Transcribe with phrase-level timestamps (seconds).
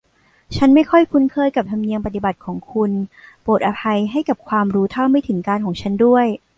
[0.55, 2.91] ฉันไม่ค่อยคุ้นเคยกับธรรมเนียมปฏิบัติของคุณ
[3.41, 6.25] โปรดอภัยให้กับความรู้เท่าไม่ถึงการณ์ของฉันด้วย